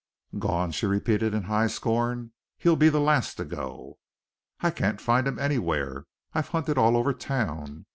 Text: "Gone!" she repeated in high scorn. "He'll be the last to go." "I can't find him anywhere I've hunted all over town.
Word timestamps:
"Gone!" 0.39 0.71
she 0.71 0.87
repeated 0.87 1.35
in 1.35 1.43
high 1.43 1.67
scorn. 1.67 2.31
"He'll 2.57 2.75
be 2.75 2.89
the 2.89 2.99
last 2.99 3.35
to 3.35 3.45
go." 3.45 3.99
"I 4.59 4.71
can't 4.71 4.99
find 4.99 5.27
him 5.27 5.37
anywhere 5.37 6.07
I've 6.33 6.47
hunted 6.47 6.75
all 6.75 6.97
over 6.97 7.13
town. 7.13 7.85